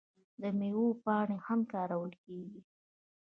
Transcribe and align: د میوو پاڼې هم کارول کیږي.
د 0.41 0.43
میوو 0.57 0.87
پاڼې 1.03 1.37
هم 1.45 1.59
کارول 1.73 2.11
کیږي. 2.23 2.61